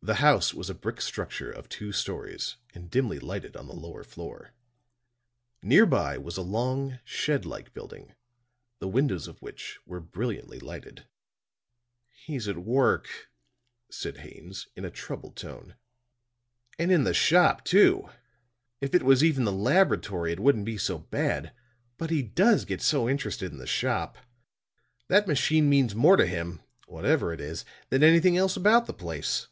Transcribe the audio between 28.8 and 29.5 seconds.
the place."